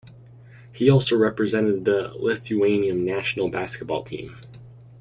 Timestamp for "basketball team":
3.49-4.35